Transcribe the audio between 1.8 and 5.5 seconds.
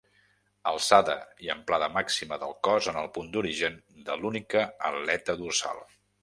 màxima del cos en el punt d'origen de l'única aleta